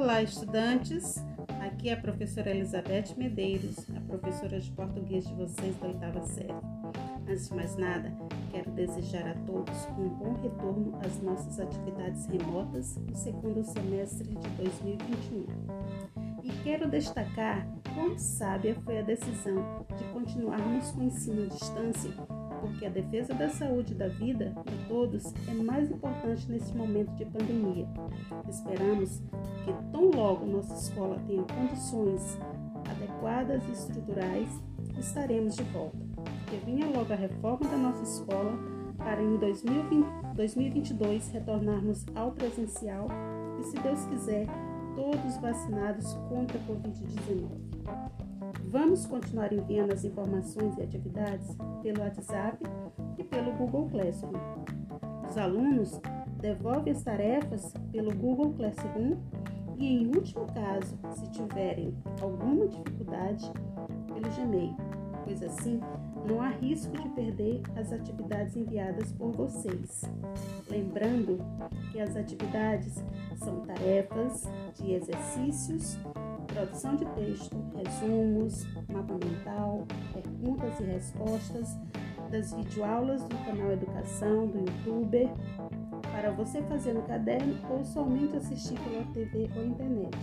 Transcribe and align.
Olá, 0.00 0.22
estudantes! 0.22 1.22
Aqui 1.60 1.90
é 1.90 1.92
a 1.92 2.00
professora 2.00 2.48
Elizabeth 2.48 3.14
Medeiros, 3.18 3.76
a 3.94 4.00
professora 4.00 4.58
de 4.58 4.70
português 4.70 5.28
de 5.28 5.34
vocês 5.34 5.76
da 5.76 5.88
oitava 5.88 6.22
série. 6.22 6.54
Antes 7.28 7.50
de 7.50 7.54
mais 7.54 7.76
nada, 7.76 8.10
quero 8.50 8.70
desejar 8.70 9.28
a 9.28 9.34
todos 9.44 9.76
um 9.98 10.08
bom 10.08 10.32
retorno 10.40 10.98
às 11.04 11.20
nossas 11.20 11.60
atividades 11.60 12.24
remotas 12.24 12.96
no 12.96 13.14
segundo 13.14 13.62
semestre 13.62 14.26
de 14.26 14.48
2021. 14.56 15.44
E 16.44 16.50
quero 16.64 16.88
destacar 16.88 17.68
quão 17.94 18.16
sábia 18.16 18.74
foi 18.82 19.00
a 19.00 19.02
decisão 19.02 19.84
de 19.98 20.04
continuarmos 20.14 20.92
com 20.92 21.00
o 21.00 21.04
ensino 21.04 21.42
à 21.42 21.46
distância 21.46 22.39
porque 22.60 22.86
a 22.86 22.90
defesa 22.90 23.34
da 23.34 23.48
saúde 23.48 23.92
e 23.92 23.96
da 23.96 24.08
vida 24.08 24.52
de 24.66 24.88
todos 24.88 25.32
é 25.48 25.54
mais 25.54 25.90
importante 25.90 26.50
nesse 26.50 26.74
momento 26.74 27.10
de 27.16 27.24
pandemia. 27.24 27.88
Esperamos 28.48 29.22
que 29.64 29.72
tão 29.92 30.10
logo 30.10 30.46
nossa 30.46 30.74
escola 30.74 31.18
tenha 31.26 31.42
condições 31.42 32.38
adequadas 32.90 33.62
e 33.68 33.72
estruturais, 33.72 34.48
estaremos 34.98 35.56
de 35.56 35.62
volta. 35.64 35.98
Que 36.46 36.56
venha 36.64 36.86
logo 36.86 37.12
a 37.12 37.16
reforma 37.16 37.68
da 37.68 37.76
nossa 37.76 38.02
escola 38.02 38.52
para 38.98 39.22
em 39.22 39.36
2020, 39.36 40.06
2022 40.34 41.28
retornarmos 41.30 42.04
ao 42.14 42.32
presencial 42.32 43.08
e, 43.60 43.64
se 43.64 43.78
Deus 43.80 44.04
quiser, 44.06 44.46
todos 44.94 45.36
vacinados 45.38 46.14
contra 46.28 46.58
a 46.58 46.62
Covid-19. 46.62 48.29
Vamos 48.70 49.04
continuar 49.04 49.52
enviando 49.52 49.92
as 49.92 50.04
informações 50.04 50.78
e 50.78 50.82
atividades 50.82 51.56
pelo 51.82 52.02
WhatsApp 52.02 52.64
e 53.18 53.24
pelo 53.24 53.50
Google 53.54 53.88
Classroom. 53.90 54.38
Os 55.28 55.36
alunos 55.36 56.00
devolvem 56.40 56.92
as 56.92 57.02
tarefas 57.02 57.74
pelo 57.90 58.14
Google 58.14 58.52
Classroom 58.52 59.16
e, 59.76 59.88
em 59.88 60.06
último 60.06 60.46
caso, 60.54 60.96
se 61.16 61.28
tiverem 61.32 61.92
alguma 62.22 62.68
dificuldade, 62.68 63.50
pelo 64.06 64.30
Gmail, 64.36 64.76
pois 65.24 65.42
assim 65.42 65.80
não 66.24 66.40
há 66.40 66.50
risco 66.50 66.96
de 66.96 67.08
perder 67.08 67.62
as 67.74 67.92
atividades 67.92 68.54
enviadas 68.56 69.10
por 69.14 69.32
vocês. 69.32 70.02
Lembrando 70.70 71.40
que 71.90 72.00
as 72.00 72.14
atividades 72.14 73.04
são 73.36 73.62
tarefas 73.62 74.48
de 74.76 74.92
exercícios 74.92 75.98
produção 76.52 76.96
de 76.96 77.04
texto, 77.06 77.56
resumos, 77.76 78.66
mapa 78.88 79.14
mental, 79.14 79.86
perguntas 80.12 80.80
e 80.80 80.84
respostas 80.84 81.78
das 82.30 82.52
videoaulas 82.52 83.22
do 83.24 83.36
canal 83.44 83.72
Educação 83.72 84.46
do 84.46 84.58
YouTube, 84.58 85.30
para 86.12 86.30
você 86.32 86.62
fazer 86.62 86.92
no 86.92 87.02
caderno 87.02 87.56
ou 87.70 87.84
somente 87.84 88.36
assistir 88.36 88.78
pela 88.80 89.04
TV 89.12 89.50
ou 89.56 89.64
internet. 89.64 90.18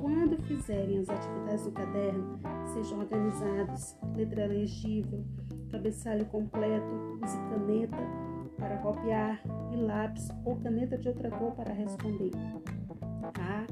Quando 0.00 0.40
fizerem 0.44 0.98
as 0.98 1.08
atividades 1.10 1.64
do 1.64 1.72
caderno, 1.72 2.40
sejam 2.72 3.00
organizados, 3.00 3.96
letra 4.16 4.46
legível, 4.46 5.24
cabeçalho 5.70 6.24
completo, 6.26 7.18
use 7.22 7.36
caneta 7.50 8.30
para 8.56 8.78
copiar 8.78 9.42
e 9.72 9.76
lápis 9.76 10.28
ou 10.44 10.56
caneta 10.56 10.96
de 10.96 11.08
outra 11.08 11.30
cor 11.30 11.52
para 11.52 11.72
responder. 11.72 12.30
Ah, 13.38 13.66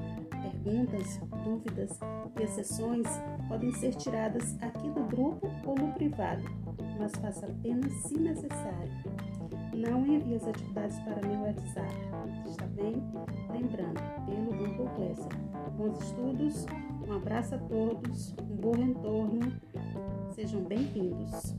perguntas, 0.51 1.21
dúvidas 1.45 1.99
e 2.39 2.43
exceções 2.43 3.07
podem 3.49 3.73
ser 3.75 3.95
tiradas 3.95 4.57
aqui 4.63 4.89
no 4.89 5.05
grupo 5.07 5.51
ou 5.65 5.75
no 5.75 5.93
privado, 5.93 6.43
mas 6.99 7.13
faça 7.17 7.47
apenas 7.47 7.93
se 7.93 8.19
necessário. 8.19 8.93
Não 9.75 10.07
envie 10.07 10.37
as 10.37 10.49
atividades 10.49 10.99
para 11.01 11.27
meu 11.27 11.41
WhatsApp, 11.43 11.95
está 12.47 12.67
bem? 12.67 12.95
Lembrando, 13.51 14.01
pelo 14.27 14.57
Google 14.57 14.89
Classroom. 14.97 15.49
Bons 15.77 16.01
estudos, 16.03 16.67
um 17.07 17.13
abraço 17.13 17.55
a 17.55 17.59
todos, 17.59 18.35
um 18.43 18.57
bom 18.57 18.73
retorno, 18.73 19.53
sejam 20.35 20.63
bem-vindos. 20.63 21.55